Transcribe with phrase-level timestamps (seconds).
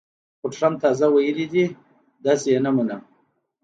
[0.39, 1.65] خو ټرمپ تازه ویلي،
[2.25, 3.01] داسې یې نه منم